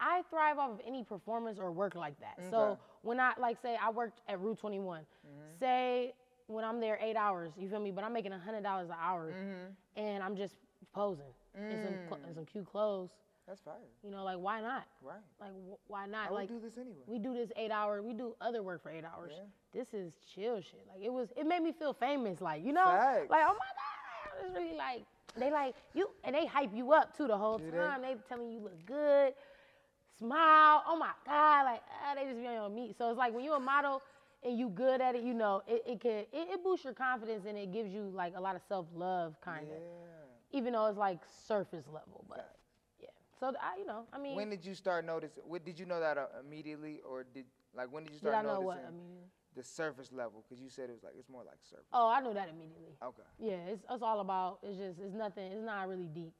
[0.00, 2.34] I thrive off of any performance or work like that.
[2.38, 2.50] Okay.
[2.50, 5.40] So when I like say I worked at Route 21, mm-hmm.
[5.58, 6.14] say
[6.46, 7.90] when I'm there eight hours, you feel me?
[7.90, 10.00] But I'm making hundred dollars an hour, mm-hmm.
[10.00, 10.56] and I'm just
[10.92, 11.24] posing
[11.56, 13.10] in some cl- in some cute clothes.
[13.46, 13.74] That's fire.
[14.04, 14.84] You know, like why not?
[15.02, 15.16] Right.
[15.40, 16.30] Like wh- why not?
[16.30, 17.02] I like do this anyway.
[17.06, 18.02] we do this eight hour.
[18.02, 19.32] We do other work for eight hours.
[19.34, 19.42] Yeah.
[19.72, 20.86] This is chill shit.
[20.88, 21.28] Like it was.
[21.36, 22.40] It made me feel famous.
[22.40, 23.30] Like you know, Facts.
[23.30, 25.04] like oh my god, it's really like
[25.36, 27.76] they like you and they hype you up too the whole Do they?
[27.76, 28.02] time.
[28.02, 29.34] They telling you look good,
[30.20, 30.84] smile.
[30.86, 32.96] Oh my god, like ah, they just be on your meat.
[32.96, 34.02] So it's like when you're a model
[34.44, 37.44] and you good at it, you know, it, it can it, it boosts your confidence
[37.48, 39.78] and it gives you like a lot of self love kind of.
[39.78, 40.58] Yeah.
[40.58, 42.56] Even though it's like surface level, but
[43.00, 43.08] yeah.
[43.38, 45.42] So I, you know, I mean, When did you start noticing?
[45.46, 48.38] What, did you know that uh, immediately, or did like when did you start did
[48.38, 48.84] I know noticing what?
[48.88, 49.18] I mean,
[49.54, 50.44] the surface level?
[50.46, 51.86] Because you said it was like it's more like surface.
[51.92, 52.96] oh, I knew that immediately.
[53.02, 53.22] Okay.
[53.38, 54.58] Yeah, it's, it's all about.
[54.62, 55.52] It's just it's nothing.
[55.52, 56.34] It's not really deep.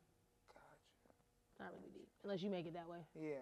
[0.52, 1.64] Gotcha.
[1.64, 2.98] Not really deep unless you make it that way.
[3.14, 3.36] Yeah.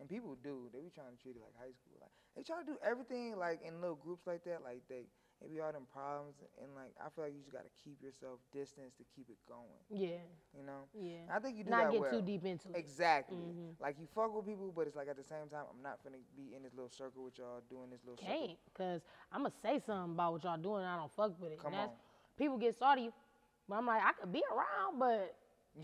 [0.00, 0.70] And people do.
[0.72, 1.98] They be trying to treat it like high school.
[2.00, 4.62] Like they try to do everything like in little groups like that.
[4.62, 5.10] Like they
[5.42, 8.38] they be all them problems and like I feel like you just gotta keep yourself
[8.54, 9.82] distance to keep it going.
[9.90, 10.22] Yeah,
[10.54, 10.86] You know.
[10.94, 11.26] yeah.
[11.26, 12.10] And I think you do Not that get well.
[12.10, 12.76] too deep into it.
[12.78, 13.38] Exactly.
[13.42, 13.74] Mhm.
[13.82, 16.18] Like you fuck with people, but it's like at the same time, I'm not finna
[16.38, 18.34] be in this little circle with y'all doing this little circle.
[18.54, 19.00] Can't, cause
[19.34, 20.82] I'ma say something about what y'all doing.
[20.86, 21.58] and I don't fuck with it.
[21.58, 21.98] Come and that's, on.
[22.38, 23.10] People get salty,
[23.68, 25.34] but I'm like, I could be around, but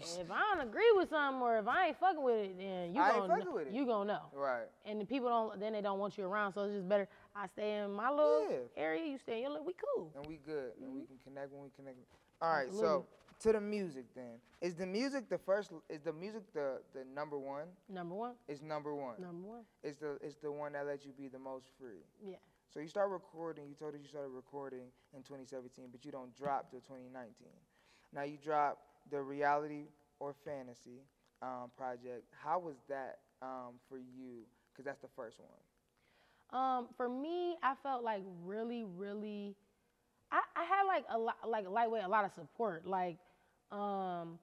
[0.01, 3.01] if I don't agree with something or if I ain't fucking with it, then you
[3.01, 3.73] I ain't gonna fucking kn- with it.
[3.73, 4.23] you gonna know.
[4.33, 4.67] Right.
[4.85, 6.53] And the people don't, then they don't want you around.
[6.53, 8.83] So it's just better I stay in my little Yeah.
[8.83, 9.05] area.
[9.05, 9.67] You stay in your little.
[9.67, 10.13] We cool.
[10.17, 10.73] And we good.
[10.81, 11.07] And we mm-hmm.
[11.07, 11.99] can connect when we connect.
[12.41, 12.73] All right.
[12.73, 13.07] So
[13.41, 14.39] to the music then.
[14.61, 15.71] Is the music the first?
[15.89, 17.67] Is the music the the number one?
[17.89, 18.33] Number one.
[18.49, 19.21] Is number one.
[19.21, 19.63] Number one.
[19.83, 22.05] It's the it's the one that lets you be the most free.
[22.25, 22.37] Yeah.
[22.73, 23.69] So you start recording.
[23.69, 27.31] You told us you started recording in 2017, but you don't drop till 2019.
[28.15, 28.79] Now you drop
[29.11, 29.89] the reality
[30.21, 31.03] or fantasy
[31.43, 32.25] um, project.
[32.43, 34.43] How was that um, for you?
[34.73, 36.61] Because that's the first one.
[36.61, 39.57] Um, for me, I felt like really, really,
[40.31, 42.87] I, I had like a lot, like lightweight, a lot of support.
[42.87, 43.19] Like,
[43.73, 44.39] um,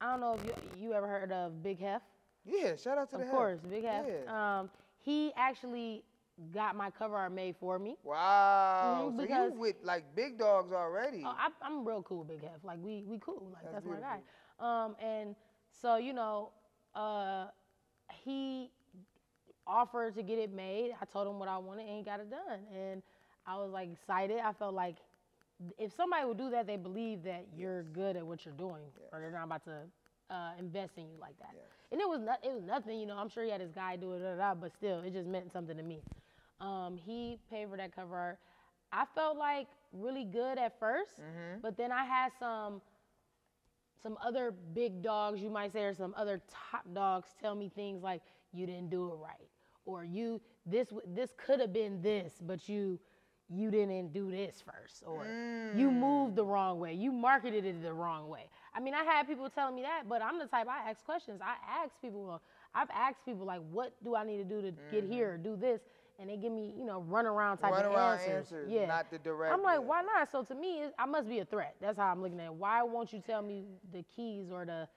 [0.00, 0.52] I don't know if you,
[0.88, 2.02] you ever heard of Big Hef.
[2.44, 2.76] Yeah.
[2.76, 4.04] Shout out to the Of course, Big Hef.
[4.06, 4.58] Yeah.
[4.60, 6.02] Um, he actually
[6.52, 7.96] got my cover art made for me.
[8.04, 9.10] Wow.
[9.10, 11.22] Mhm, so because- you with like big dogs already.
[11.24, 12.62] Oh, I, I'm real cool with Big Hef.
[12.64, 13.50] Like we we cool.
[13.52, 14.20] Like That's that's, my guy.
[14.60, 15.34] Um, and
[15.80, 16.50] so you know,
[16.94, 17.46] uh,
[18.24, 18.70] he
[19.66, 20.92] offered to get it made.
[21.00, 22.60] I told him what I wanted, and he got it done.
[22.74, 23.02] And
[23.46, 24.38] I was like excited.
[24.44, 24.96] I felt like
[25.76, 29.20] if somebody would do that, they believe that you're good at what you're doing, or
[29.20, 29.82] they're not about to
[30.30, 31.54] uh, invest in you like that.
[31.90, 33.16] And it was not, it was nothing, you know.
[33.16, 35.26] I'm sure he had his guy do it, da, da, da, but still, it just
[35.26, 36.00] meant something to me.
[36.60, 38.38] Um, he paid for that cover art.
[38.92, 41.60] I felt like really good at 1st mm-hmm.
[41.62, 42.80] but then I had some
[44.02, 48.02] some other big dogs, you might say, or some other top dogs tell me things
[48.02, 49.48] like you didn't do it right,
[49.86, 52.98] or you this this could have been this, but you
[53.50, 55.24] you didn't do this first, or
[55.74, 55.94] you mm.
[55.94, 58.48] moved the wrong way, you marketed it the wrong way.
[58.74, 61.40] I mean, I had people telling me that, but I'm the type I ask questions.
[61.42, 62.40] I ask people,
[62.74, 65.12] I've asked people like, what do I need to do to get mm-hmm.
[65.12, 65.80] here, or do this,
[66.18, 68.30] and they give me, you know, run around type Run of around answers.
[68.52, 69.54] answers, yeah, not the direct.
[69.54, 70.30] I'm like, why not?
[70.30, 71.76] So to me, I must be a threat.
[71.80, 72.54] That's how I'm looking at it.
[72.54, 74.88] Why won't you tell me the keys or the,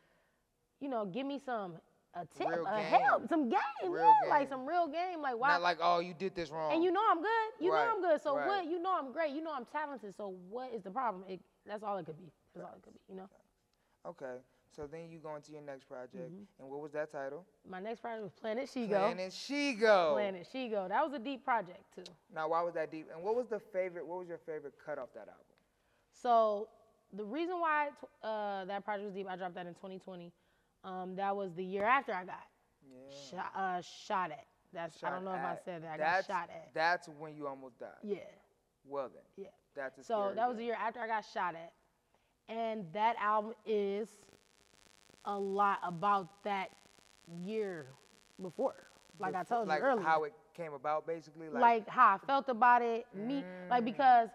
[0.80, 1.74] you know, give me some
[2.14, 2.86] a tip, Real a game.
[2.86, 5.22] help, some game, Real yeah, like some real game.
[5.22, 5.50] Like why?
[5.50, 6.74] Not like, oh, you did this wrong.
[6.74, 7.30] and you know I'm good.
[7.60, 8.22] You Right, know I'm good.
[8.22, 8.48] So right.
[8.48, 8.66] what?
[8.66, 9.32] You know I'm great.
[9.34, 10.14] You know I'm talented.
[10.16, 11.24] So what is the problem?
[11.30, 12.32] It, that's all it could be.
[12.54, 13.00] That's all it could be.
[13.10, 13.30] You know.
[14.08, 14.36] Okay.
[14.76, 16.44] So then you go into your next project, Mm-hmm.
[16.60, 17.46] and what was that title?
[17.70, 19.00] My next project was Planet She Go.
[19.00, 20.12] Planet She Go.
[20.14, 20.88] Planet She Go.
[20.88, 22.04] That was a deep project too.
[22.34, 23.08] Now, why was that deep?
[23.14, 24.06] And what was the favorite?
[24.08, 25.44] What was your favorite cut off that album?
[26.14, 26.70] So
[27.14, 27.90] the reason why
[28.24, 30.32] uh, that project was deep, I dropped that in 2020.
[30.84, 32.44] Um, that was the year after I got
[33.30, 34.46] shot, uh, shot at.
[34.74, 35.92] That's I don't Shot know if I said that.
[35.96, 36.70] I that's, got shot at.
[36.74, 37.90] That's when you almost died.
[38.04, 38.18] Yeah,
[38.86, 39.24] Well then.
[39.36, 39.50] yeah.
[39.76, 41.74] That's a So that was the year after I got shot at,
[42.48, 44.08] and that album is
[45.26, 46.70] a lot about that
[47.44, 47.88] year
[48.42, 48.88] before.
[49.20, 50.06] Like I told like you earlier.
[50.06, 51.48] how it came about, basically.
[51.50, 53.86] Like, like how I felt about it, me like mm.
[53.86, 54.30] because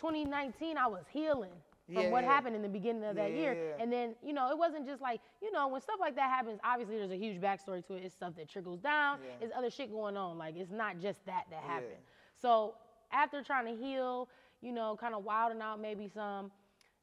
[0.00, 1.50] 2019 I was healing
[1.92, 2.30] from Yeah, what yeah.
[2.30, 5.02] happened in the beginning of that Yeah, year, and then you know it wasn't just
[5.02, 6.60] like you know when stuff like that happens.
[6.62, 8.04] Obviously, there's a huge backstory to it.
[8.04, 9.18] It's stuff that trickles down.
[9.40, 10.38] It's other shit going on.
[10.38, 12.02] Like it's not just that that happened.
[12.40, 12.74] So
[13.12, 14.28] after trying to heal,
[14.60, 16.52] you know, kind of wilding out maybe some,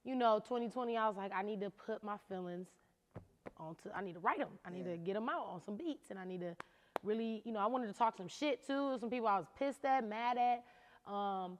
[0.04, 2.67] you know, 2020, I was like, I need to put my feelings
[3.58, 3.90] onto.
[3.96, 4.50] I need to write them.
[4.66, 6.56] I need to get them out on some beats, and I need to
[7.04, 8.98] really, you know, I wanted to talk some shit too.
[9.00, 11.58] Some people I was pissed at, mad at, um,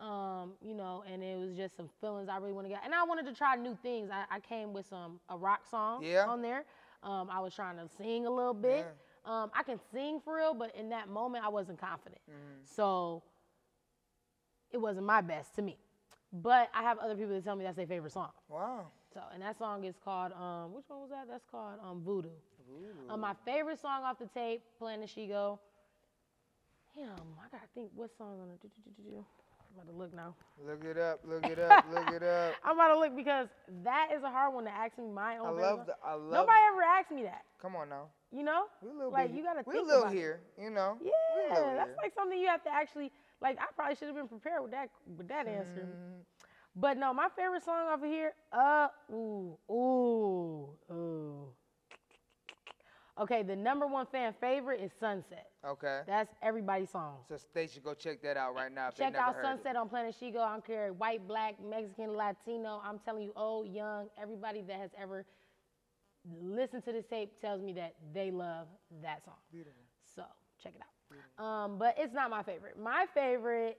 [0.00, 2.82] um, you know, and it was just some feelings I really want to get.
[2.84, 4.10] And I wanted to try new things.
[4.12, 6.26] I, I came with some a rock song Yeah.
[6.26, 6.64] on there.
[7.02, 8.86] Um, I was trying to sing a little bit.
[9.24, 12.20] Um, I can sing for real, but in that moment I wasn't confident.
[12.64, 13.22] So
[14.70, 15.78] it wasn't my best to me.
[16.32, 18.30] But I have other people that tell me that's their favorite song.
[18.48, 18.88] wow.
[19.18, 21.26] So, and that song is called, um, which one was that?
[21.28, 22.28] That's called um, Voodoo.
[23.10, 25.58] Um, my favorite song off the tape, Planet She Go.
[26.94, 28.62] Damn, I gotta think what song on it.
[28.62, 29.16] Do, do, do, do, do.
[29.18, 30.36] I'm about to look now.
[30.64, 31.18] Look it up.
[31.26, 31.84] Look it up.
[31.92, 32.54] look it up.
[32.64, 33.48] I'm about to look because
[33.82, 35.58] that is a hard one to ask me my own.
[35.58, 35.94] I love the.
[36.04, 36.30] I love.
[36.30, 37.42] Nobody ever asked me that.
[37.60, 38.06] Come on now.
[38.30, 38.66] You know?
[38.82, 40.16] We a little like bit- you gotta we think a little about it.
[40.16, 40.40] here.
[40.62, 40.96] You know.
[41.02, 41.10] Yeah,
[41.74, 41.96] that's here.
[42.00, 43.10] like something you have to actually
[43.42, 43.58] like.
[43.58, 45.88] I probably should have been prepared with that with that answer.
[45.90, 46.22] Mm.
[46.80, 51.48] But no, my favorite song over here, uh, ooh, ooh, ooh.
[53.20, 55.48] Okay, the number one fan favorite is Sunset.
[55.66, 56.02] Okay.
[56.06, 57.16] That's everybody's song.
[57.28, 58.88] So they should go check that out right now.
[58.88, 60.38] If Check out Sunset on Planet Shego.
[60.38, 62.80] I don't care, white, black, Mexican, Latino.
[62.84, 65.26] I'm telling you, old, young, everybody that has ever
[66.40, 68.68] listened to this tape tells me that they love
[69.02, 69.34] that song.
[70.14, 70.22] So
[70.62, 71.44] check it out.
[71.44, 72.78] Um, but it's not my favorite.
[72.80, 73.78] My favorite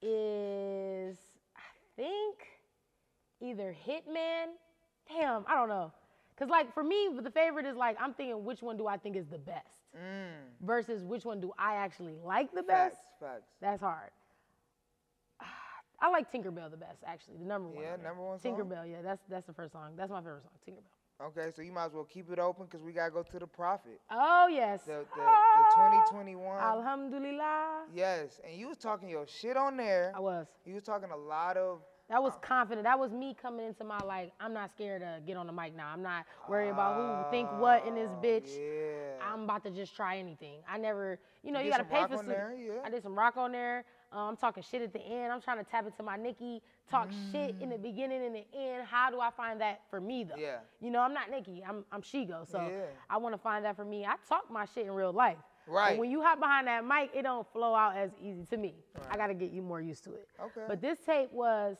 [0.00, 1.16] is,
[1.96, 2.36] think,
[3.40, 4.46] either Hitman.
[5.08, 5.92] Damn, I don't know.
[6.36, 9.16] Cause like for me, the favorite is like I'm thinking which one do I think
[9.16, 9.62] is the best
[9.96, 10.32] Mm.
[10.62, 12.96] versus which one do I actually like the best.
[12.96, 13.06] Facts.
[13.20, 13.50] Facts.
[13.60, 14.10] That's hard.
[16.00, 17.36] I like Tinkerbell the best, actually.
[17.38, 17.84] The number one.
[17.84, 18.56] Yeah, number one song?
[18.56, 19.92] Tinkerbell, yeah, that's that's the first song.
[19.96, 20.90] That's my favorite song, Tinkerbell.
[21.22, 23.46] Okay, so you might as well keep it open because we gotta go to the
[23.46, 24.00] prophet.
[24.10, 24.82] Oh yes.
[24.82, 26.58] The the, Ah, the 2021.
[26.58, 27.84] Alhamdulillah.
[27.94, 30.12] Yes, and you was talking your shit on there.
[30.14, 30.46] I was.
[30.64, 31.78] You was talking a lot of.
[32.10, 32.84] That was confident.
[32.84, 34.32] That was me coming into my like.
[34.40, 35.88] I'm not scared to get on the mic now.
[35.92, 38.48] I'm not worried about who think what in this bitch.
[38.48, 39.32] Ah, Yeah.
[39.32, 40.56] I'm about to just try anything.
[40.68, 42.26] I never, you know, You you, gotta some pay for some.
[42.26, 42.72] there, yeah.
[42.84, 43.84] I did some rock on there.
[44.14, 45.32] Uh, I'm talking shit at the end.
[45.32, 48.86] I'm trying to tap into my Nikki, talk shit in the beginning and the end.
[48.88, 50.40] How do I find that for me though?
[50.40, 50.58] Yeah.
[50.80, 51.64] You know, I'm not Nikki.
[51.66, 52.48] I'm I'm Shego.
[52.48, 52.84] So Yeah.
[53.10, 54.04] I want to find that for me.
[54.04, 55.38] I talk my shit in real life.
[55.66, 55.98] Right.
[55.98, 58.74] When you hop behind that mic, it don't flow out as easy to me.
[58.96, 59.06] Right.
[59.10, 60.28] I gotta get you more used to it.
[60.40, 60.62] Okay.
[60.68, 61.76] But this tape was,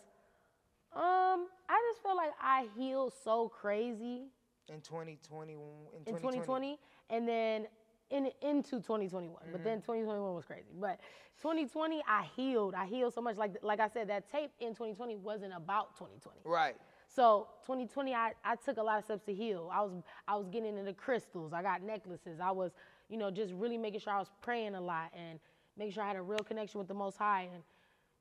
[0.97, 4.23] um, I just feel like I healed so crazy
[4.69, 5.53] in 2020.
[5.53, 6.07] In 2020.
[6.07, 6.79] in 2020
[7.11, 7.67] and then
[8.15, 9.65] in into 2021 but Mm-hmm.
[9.65, 10.73] then 2021 was crazy.
[10.81, 11.01] But
[11.43, 12.75] 2020 i healed.
[12.75, 13.37] I healed so much.
[13.37, 16.77] Like like i said that tape in 2020 wasn't about 2020 Right.
[17.09, 19.71] so 2020 I, I took a lot of steps to heal.
[19.73, 19.93] I was
[20.29, 21.53] i was getting into crystals.
[21.53, 22.41] I got necklaces.
[22.41, 22.73] I was
[23.09, 25.39] you know just really making sure i was praying a lot and
[25.77, 27.63] making sure i had a real connection with the most high and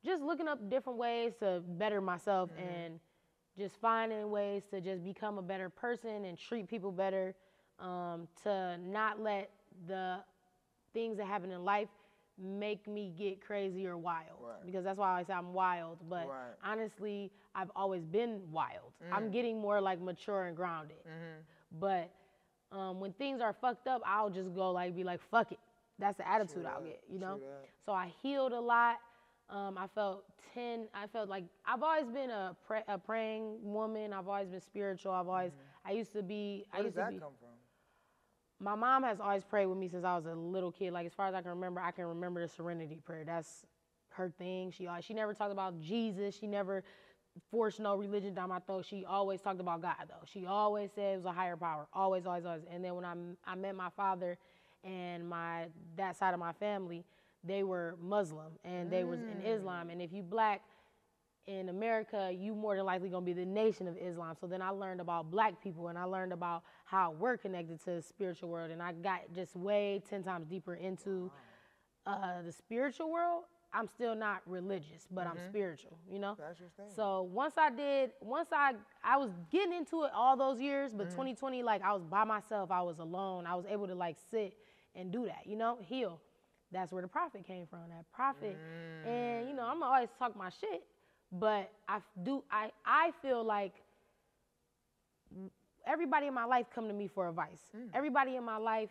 [0.03, 2.99] just looking up different ways to better myself and
[3.57, 7.33] just finding ways to just become a better person and treat people better
[7.79, 9.49] um, to not let
[9.87, 10.17] the
[10.93, 11.87] things that happen in life
[12.37, 14.65] make me get crazy or wild Right.
[14.65, 16.53] because that's why I say I'm wild but Right.
[16.63, 20.97] honestly I've always been wild I'm getting more like mature and grounded
[21.79, 22.09] but
[22.71, 25.59] um, when things are fucked up I'll just go like be like fuck it
[25.99, 27.39] that's the attitude I'll that, get you know
[27.85, 28.97] so I healed a lot.
[29.49, 30.87] Um, I felt ten.
[30.93, 34.13] I felt like I've always been a, pray, a praying woman.
[34.13, 35.11] I've always been spiritual.
[35.11, 35.51] I've always.
[35.85, 36.65] I used to be.
[36.71, 37.17] I Where does used to that be.
[37.19, 37.49] come from?
[38.59, 40.93] My mom has always prayed with me since I was a little kid.
[40.93, 43.23] Like as far as I can remember, I can remember the Serenity Prayer.
[43.25, 43.65] That's
[44.09, 44.71] her thing.
[44.71, 46.37] She always, she never talked about Jesus.
[46.37, 46.83] She never
[47.49, 48.85] forced no religion down my throat.
[48.87, 50.25] She always talked about God though.
[50.25, 51.87] She always said it was a higher power.
[51.93, 52.63] Always, always, always.
[52.71, 54.37] And then when I I met my father
[54.83, 55.65] and my
[55.97, 57.03] that side of my family,
[57.43, 59.87] they were Muslim and they was in Islam.
[59.87, 59.93] Mm.
[59.93, 60.61] And if you black
[61.47, 64.35] in America, you more than likely gonna be the nation of Islam.
[64.39, 67.91] So then I learned about black people and I learned about how we're connected to
[67.91, 68.71] the spiritual world.
[68.71, 71.31] And I got just way ten times deeper into
[72.05, 73.43] uh, the spiritual world.
[73.73, 75.49] I'm still not religious, but I'm mm-hmm.
[75.49, 76.37] spiritual, you know?
[76.37, 76.85] That's your thing.
[76.95, 81.07] So once I did, once I I was getting into it all those years, but
[81.07, 81.15] mm-hmm.
[81.15, 83.47] 2020, like I was by myself, I was alone.
[83.47, 84.53] I was able to like sit
[84.95, 86.21] and do that, you know, heal.
[86.71, 87.79] That's where the prophet came from.
[87.89, 88.57] That prophet,
[89.05, 89.71] and you know, mm.
[89.71, 90.83] I'm always talk my shit,
[91.33, 92.43] but I do.
[92.51, 93.73] I I feel like
[95.85, 97.61] everybody in my life come to me for advice.
[97.93, 98.89] Everybody in my life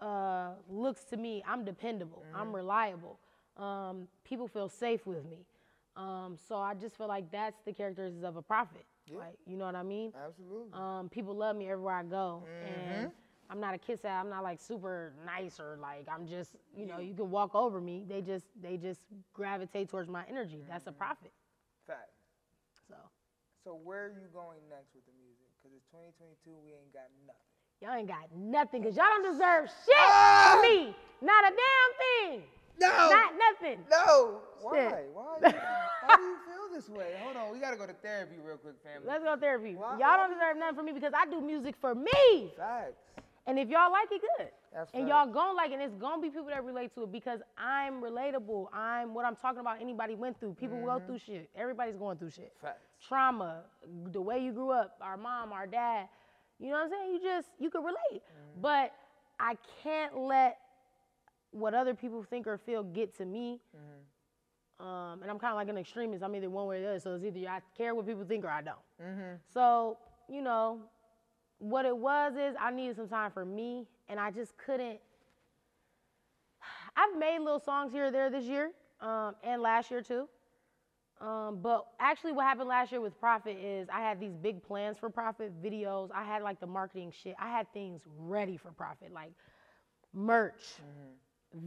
[0.00, 1.42] uh, looks to me.
[1.46, 2.22] I'm dependable.
[2.34, 3.18] I'm reliable.
[3.56, 5.46] Um, people feel safe with me.
[5.96, 8.84] Um, so I just feel like that's the characteristics of a prophet.
[9.10, 10.12] Like, you know what I mean?
[10.26, 10.72] Absolutely.
[10.74, 13.10] Um, people love me everywhere I go, and
[13.50, 14.24] I'm not a kiss ass.
[14.24, 17.80] I'm not like super nice or like I'm just, you know, you can walk over
[17.80, 18.04] me.
[18.08, 19.00] They just, they just
[19.32, 20.62] gravitate towards my energy.
[20.68, 20.98] That's a mm-hmm.
[20.98, 21.32] prophet.
[21.86, 22.10] Fact.
[22.88, 22.94] So
[23.64, 25.46] So where are you going next with the music?
[25.58, 27.50] Because it's 2022, we ain't got nothing.
[27.82, 30.60] y'all ain't got nothing because y'all don't deserve shit from ah!
[30.62, 30.94] me.
[31.22, 32.42] Not a damn thing.
[32.78, 32.88] No.
[32.88, 33.78] Not nothing.
[33.90, 34.40] No.
[34.60, 34.90] Why?
[34.90, 35.10] Shit.
[35.14, 35.38] Why?
[35.46, 35.54] you-
[36.06, 37.14] Why do you feel this way?
[37.22, 37.52] Hold on.
[37.52, 39.06] We gotta go to therapy real quick, family.
[39.06, 39.74] Let's go to therapy.
[39.74, 42.52] Why- y'all don't deserve nothing from me because I do music for me.
[42.56, 42.98] Facts.
[43.48, 44.48] And if y'all like it, good.
[44.74, 45.74] That's and y'all gonna like it.
[45.74, 48.66] And it's gonna be people that relate to it because I'm relatable.
[48.72, 49.80] I'm what I'm talking about.
[49.80, 50.54] Anybody went through.
[50.54, 51.06] People go Mm-hmm.
[51.06, 51.50] through shit.
[51.56, 52.52] Everybody's going through shit.
[52.60, 52.80] Facts.
[53.06, 53.62] Trauma,
[54.12, 56.08] the way you grew up, our mom, our dad.
[56.58, 57.12] You know what I'm saying?
[57.12, 57.96] You just you can relate.
[58.22, 58.60] Mm-hmm.
[58.62, 58.92] But
[59.38, 60.58] I can't let
[61.52, 63.60] what other people think or feel get to me.
[63.76, 64.86] Mm-hmm.
[64.86, 66.22] Um, and I'm kind of like an extremist.
[66.22, 67.00] I'm either one way or the other.
[67.00, 68.76] So it's either I care what people think or I don't.
[69.02, 69.34] Mm-hmm.
[69.54, 69.96] So,
[70.28, 70.80] you know,
[71.58, 74.98] what it was is I needed some time for me, and I just couldn't.
[76.96, 80.28] I've made little songs here or there this year, um, and last year too.
[81.20, 84.98] Um, but actually, what happened last year with Profit is I had these big plans
[84.98, 86.10] for Profit videos.
[86.14, 87.34] I had like the marketing shit.
[87.38, 89.32] I had things ready for Profit, like
[90.12, 90.62] merch,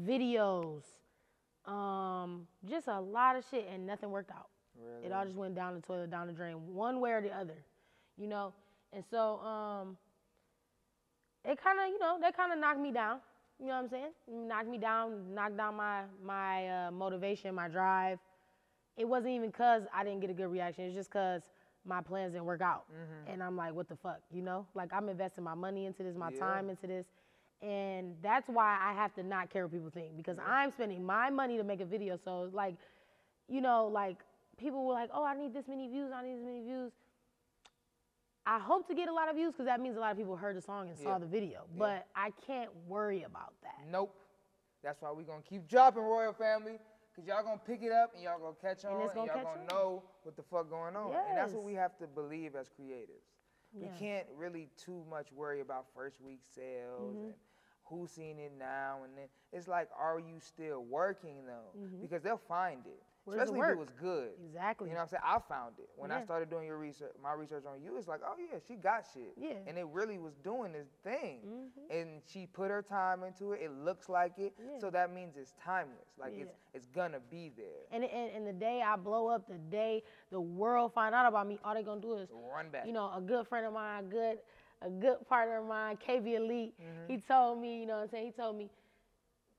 [0.05, 0.83] videos,
[1.65, 4.49] um, just a lot of shit, and nothing worked out.
[5.03, 7.65] It all just went down the toilet, down the drain, one way or the other,
[8.17, 8.53] you know.
[8.93, 9.97] And so, um,
[11.45, 13.19] it kind of, you know, that kind of knocked me down.
[13.59, 14.47] You know what I'm saying?
[14.47, 18.19] Knocked me down, knocked down my my uh, motivation, my drive.
[18.97, 20.85] It wasn't even cause I didn't get a good reaction.
[20.85, 21.41] It's just cause
[21.85, 22.85] my plans didn't work out,
[23.31, 24.65] and I'm like, what the fuck, you know?
[24.75, 27.05] Like I'm investing my money into this, my time into this,
[27.61, 31.29] and that's why I have to not care what people think because I'm spending my
[31.29, 32.17] money to make a video.
[32.23, 32.75] So it's like,
[33.47, 34.17] you know, like
[34.57, 36.91] people were like, oh, I need this many views, I need this many views.
[38.49, 40.35] I hope to get a lot of views because that means a lot of people
[40.35, 41.17] heard the song and saw Yeah.
[41.19, 41.65] the video.
[41.77, 43.85] But I can't worry about that.
[43.87, 44.15] Nope.
[44.81, 46.79] That's why we're gonna keep dropping Royal Family.
[47.15, 49.49] Cause y'all gonna pick it up and y'all gonna catch on And and, y'all gonna
[49.61, 49.67] on.
[49.67, 51.13] know what the fuck going on.
[51.13, 53.27] And that's what we have to believe as creatives.
[53.73, 57.25] We can't really too much worry about first week sales Mm-hmm.
[57.25, 57.33] and
[57.83, 61.77] who's seen it now and then it's like are you still working though?
[62.01, 63.03] Because they'll find it.
[63.29, 64.29] Where's Especially if it was good.
[64.45, 64.89] Exactly.
[64.89, 65.23] You know what I'm saying?
[65.25, 65.89] I found it.
[65.95, 68.75] When I started doing your research my research on you, it's like, oh yeah, she
[68.75, 69.33] got shit.
[69.37, 69.53] Yeah.
[69.67, 71.39] And it really was doing this thing.
[71.45, 71.95] Mm-hmm.
[71.97, 73.61] And she put her time into it.
[73.63, 74.53] It looks like it.
[74.59, 74.79] Yeah.
[74.79, 76.07] So that means it's timeless.
[76.19, 76.43] Like Yeah.
[76.43, 77.65] it's it's gonna be there.
[77.91, 81.47] And, and, and the day I blow up, the day the world find out about
[81.47, 82.85] me, all they gonna do is, Run back.
[82.85, 84.37] you know, a good friend of mine, a good,
[84.81, 87.11] a good partner of mine, KV Elite, Mm-hmm.
[87.13, 88.25] he told me, you know what I'm saying?
[88.27, 88.69] He told me,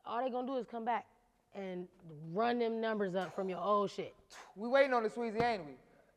[0.07, 1.07] all they gonna do is come back
[1.55, 1.89] and
[2.33, 4.15] run them numbers up from your old shit.
[4.57, 5.73] we waiting on the Sweezy, ain't we?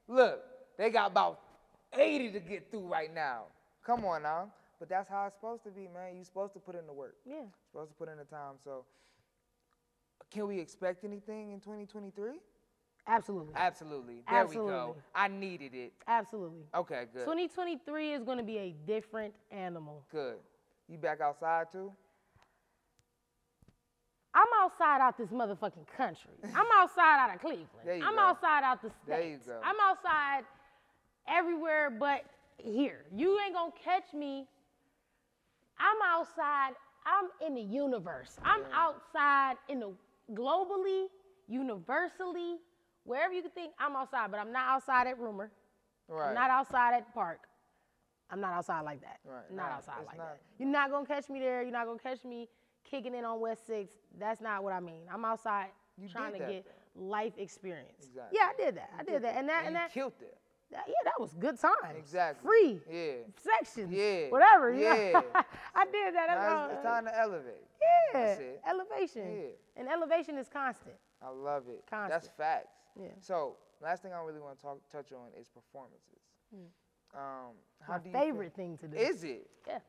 [0.07, 0.43] Look,
[0.77, 1.39] they got about
[1.93, 3.43] 80 to get through right now.
[3.85, 4.49] Come on now.
[4.79, 6.15] But that's how it's supposed to be, man.
[6.15, 7.15] You're supposed to put in the work.
[7.25, 7.43] Yeah.
[7.71, 8.55] supposed to put in the time.
[8.63, 8.85] So
[10.29, 12.39] can we expect anything in 2023?
[13.05, 13.53] Absolutely.
[13.55, 14.23] Absolutely.
[14.29, 14.95] There we go.
[15.13, 15.93] I needed it.
[16.07, 16.63] Absolutely.
[16.73, 17.19] Okay, good.
[17.19, 20.03] 2023 is gonna be a different animal.
[20.11, 20.35] Good.
[20.87, 21.91] You back outside too?
[24.63, 26.32] I'm outside out this motherfucking country.
[26.56, 27.67] I'm outside out of Cleveland.
[28.04, 28.21] I'm go.
[28.21, 29.02] outside out the states.
[29.08, 29.60] There you go.
[29.63, 30.43] I'm outside
[31.28, 32.23] everywhere but
[32.58, 33.06] here.
[33.13, 34.47] You ain't gonna catch me.
[35.80, 36.73] I'm outside.
[37.06, 38.38] I'm in the universe.
[38.43, 39.91] I'm outside in the
[40.34, 41.08] globally,
[41.49, 42.58] universally,
[43.04, 43.73] wherever you can think.
[43.80, 45.52] I'm outside, but I'm not outside at Rumor.
[46.08, 46.30] Right.
[46.30, 47.39] I'm not outside at the park.
[48.30, 49.19] I'm not outside like that.
[49.26, 50.41] Right, I'm not outside like not- that.
[50.58, 51.62] You're not gonna catch me there.
[51.63, 52.47] You're not gonna catch me
[52.89, 53.93] kicking in on West Six.
[54.19, 55.03] That's not what I mean.
[55.11, 55.67] I'm outside
[55.97, 56.65] You trying to that, get
[56.95, 58.05] life experience.
[58.07, 58.37] Exactly.
[58.39, 58.89] Yeah, I did that.
[58.99, 60.37] I did that, and that And and that, killed it.
[60.71, 61.95] that- yeah, that was good time.
[61.97, 62.47] Exactly.
[62.47, 62.81] Free.
[62.91, 63.13] Yeah.
[63.37, 63.91] Sections.
[63.91, 64.29] Yeah.
[64.29, 64.73] Whatever.
[64.73, 65.21] Yeah.
[65.75, 66.27] I did that.
[66.27, 67.67] Now it's, it's time to elevate.
[68.13, 68.37] yeah.
[68.69, 69.31] Elevation.
[69.35, 69.47] Yeah.
[69.77, 70.95] And elevation is constant.
[71.21, 71.83] I love it.
[71.89, 72.09] Constant.
[72.21, 72.75] That's facts.
[72.99, 73.07] Yeah.
[73.19, 76.21] So last thing I really want to talk touch on is performances.
[77.15, 78.97] Um, how My do you feel- favorite thing to do.
[78.97, 79.47] Is it?
[79.67, 79.79] Yeah.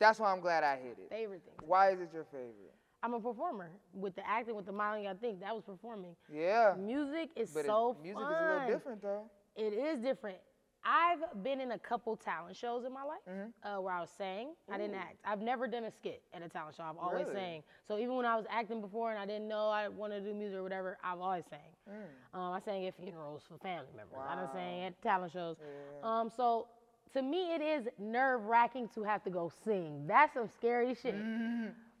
[0.00, 1.10] That's why I'm glad I hit it.
[1.10, 1.54] Favorite thing.
[1.66, 2.74] Why is it your favorite?
[3.02, 3.70] I'm a performer.
[3.92, 6.16] With the acting, with the modeling, I think that was performing.
[6.32, 6.74] Yeah.
[6.78, 8.32] Music is But it- so music fun.
[8.32, 9.30] is a little different though.
[9.56, 10.38] It is different.
[10.84, 13.68] I've been in a couple talent shows in my life Mm-hmm.
[13.68, 14.54] uh, where I was sang.
[14.70, 15.16] I didn't act.
[15.24, 16.84] I've never done a skit at a talent show.
[16.84, 17.34] I've always Really?
[17.34, 17.62] sang.
[17.86, 20.34] So even when I was acting before and I didn't know I wanted to do
[20.34, 21.74] music or whatever, I've always sang.
[21.90, 22.38] Mm.
[22.38, 24.18] Um, I sang at funerals for family members.
[24.26, 25.56] I done sang at talent shows.
[26.02, 26.68] Um, so
[27.14, 30.06] to me, it is nerve wracking to have to go sing.
[30.06, 31.14] That's some scary shit.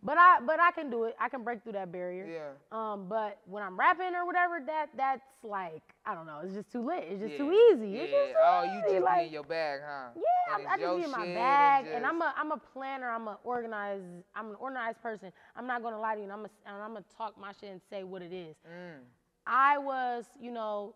[0.00, 1.16] But I but I can do it.
[1.20, 2.24] I can break through that barrier.
[2.24, 2.50] Yeah.
[2.70, 6.40] Um, but when I'm rapping or whatever, that that's like I don't know.
[6.44, 7.04] It's just too lit.
[7.10, 7.90] It's just too easy.
[7.90, 8.00] Yeah.
[8.02, 8.94] It's just too oh, you easy.
[8.94, 10.08] just like, in your bag, huh?
[10.14, 12.58] yeah, And I, I just be in my bag, and, just- I'm a I'm a
[12.58, 13.10] planner.
[13.10, 14.04] I'm a organized.
[14.36, 15.32] I'm an organized person.
[15.56, 17.70] I'm not gonna lie to you, and I'm a, and I'm gonna talk my shit
[17.70, 18.54] and say what it is.
[18.70, 19.00] Mm.
[19.48, 20.94] I was, you know,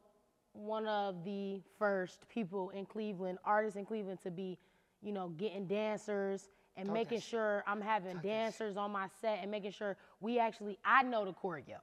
[0.52, 4.58] one of the first people in Cleveland, artists in Cleveland, to be,
[5.02, 9.38] you know, getting dancers and Talk making sure I'm having Talk dancers on my set
[9.42, 11.78] and making sure we actually, I know the choreo.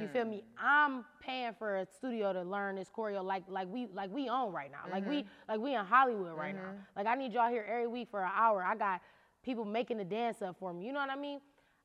[0.00, 0.30] You feel Mm.
[0.30, 0.44] me?
[0.58, 4.52] I'm paying for a studio to learn this choreo like like we like we own
[4.52, 4.90] right now.
[4.90, 5.10] Like Mm-hmm.
[5.10, 6.72] we like we in Hollywood right now.
[6.96, 8.64] Like I need y'all here every week for an hour.
[8.64, 9.00] I got
[9.44, 10.84] people making the dance up for me.
[10.86, 11.40] You know what I mean?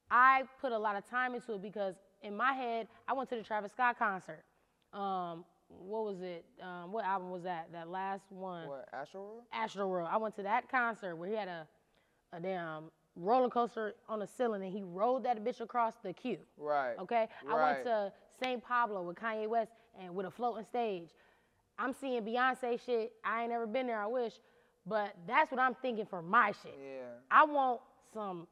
[0.10, 3.36] I put a lot of time into it because in my head, I went to
[3.36, 4.44] the Travis Scott concert.
[4.92, 6.46] Um, what was it?
[6.62, 7.70] Um, what album was that?
[7.72, 9.42] That last one, What, Astroworld?
[9.54, 10.10] Astro World.
[10.12, 11.68] I went to that concert where he had a,
[12.34, 16.40] a damn roller coaster on the ceiling and he rode that bitch across the queue.
[16.58, 16.96] Right.
[17.00, 17.28] Okay.
[17.50, 18.64] I went to St.
[18.64, 21.10] Pablo with Kanye West and with a floating stage.
[21.78, 23.14] I'm seeing Beyonce shit.
[23.24, 24.00] I ain't never been there.
[24.02, 24.34] I wish,
[24.86, 26.78] but that's what I'm thinking for my shit.
[26.82, 27.04] Yeah.
[27.32, 27.82] I want
[28.14, 28.48] some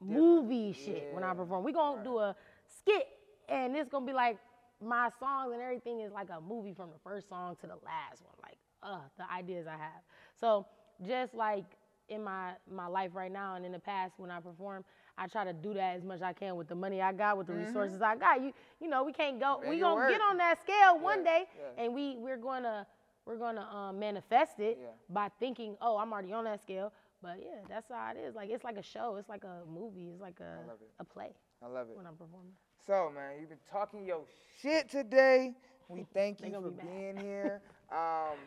[0.00, 1.64] movie shit when I perform.
[1.64, 2.36] We gonna do a
[2.80, 3.06] skit,
[3.48, 4.38] and it's gonna be like
[4.84, 8.22] my songs and everything is like a movie from the first song to the last
[8.22, 8.34] one.
[8.42, 10.02] Like, uh, the ideas I have.
[10.38, 10.66] So
[11.06, 11.64] just like
[12.08, 14.84] in my my life right now and in the past when I perform,
[15.18, 17.36] I try to do that as much as I can with the money I got,
[17.38, 18.40] with the resources I got.
[18.42, 19.58] You you know, we can't go.
[19.60, 20.10] Make we gonna work.
[20.10, 21.44] get on that scale one Yeah, day,
[21.76, 21.84] yeah.
[21.84, 22.86] and we we're gonna
[23.24, 24.88] we're gonna um, manifest it Yeah.
[25.08, 26.92] by thinking, oh, I'm already on that scale.
[27.22, 28.34] But yeah, that's how it is.
[28.36, 29.16] Like it's like a show.
[29.16, 30.10] It's like a movie.
[30.12, 30.58] It's like a
[31.00, 31.96] a play I love it.
[31.96, 32.52] when I'm performing.
[32.86, 34.22] So, man, you've been talking your
[34.62, 35.58] shit today.
[35.88, 37.58] We thank you for be being here.
[37.90, 38.38] Um,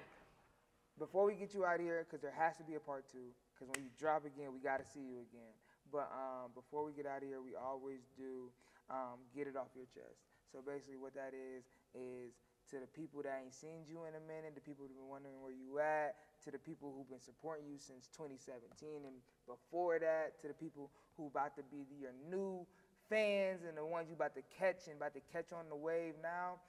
[0.96, 3.36] before we get you out of here, because there has to be a part two,
[3.52, 5.52] because when you drop again, we got to see you again.
[5.92, 8.48] But um, before we get out of here, we always do
[8.88, 10.24] um, get it off your chest.
[10.56, 12.32] So basically, what that is is
[12.72, 15.36] to the people that ain't seen you in a minute, the people who've been wondering
[15.44, 20.40] where you at, to the people who've been supporting you since 2017, and before that,
[20.40, 22.64] to the people who about to be your new
[23.10, 26.14] fans and the ones you about to catch and about to catch on the wave
[26.22, 26.62] now.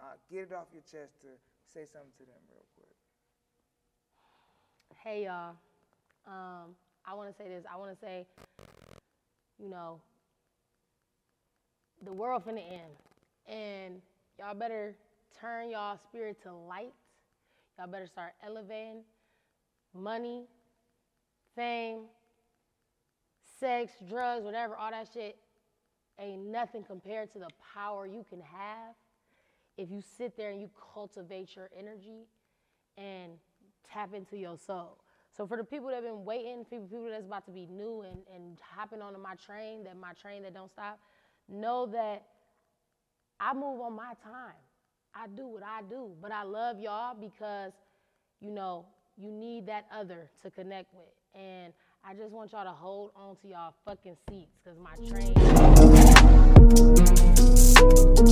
[0.00, 1.28] Uh, get it off your chest to
[1.66, 2.94] say something to them real quick.
[5.02, 5.56] Hey y'all,
[6.26, 7.64] um, I want to say this.
[7.72, 8.26] I want to say,
[9.58, 10.00] you know,
[12.04, 12.94] the world finna end,
[13.48, 14.00] and
[14.38, 14.94] y'all better
[15.40, 16.94] turn y'all spirit to light.
[17.76, 19.02] Y'all better start elevating
[19.94, 20.44] money,
[21.56, 22.02] fame,
[23.58, 25.36] sex, drugs, whatever, all that shit
[26.18, 28.94] ain't nothing compared to the power you can have
[29.76, 32.26] if you sit there and you cultivate your energy
[32.96, 33.32] and
[33.92, 34.98] tap into your soul.
[35.36, 38.02] So for the people that have been waiting, people, people that's about to be new
[38.02, 40.98] and, and hopping onto my train, that my train that don't stop,
[41.48, 42.24] know that
[43.38, 44.56] I move on my time.
[45.14, 47.72] I do what I do, but I love y'all because,
[48.40, 51.06] you know, you need that other to connect with.
[51.40, 51.72] And
[52.04, 55.97] I just want y'all to hold on to y'all fucking seats because my train.
[56.70, 58.27] Thank you.